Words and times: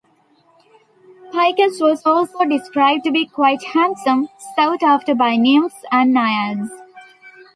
Picus 1.31 1.79
was 1.79 2.01
also 2.07 2.43
described 2.43 3.03
to 3.03 3.11
be 3.11 3.27
quite 3.27 3.61
handsome, 3.63 4.29
sought 4.55 4.81
after 4.81 5.13
by 5.13 5.35
nymphs 5.35 5.75
and 5.91 6.11
naiads. 6.11 6.71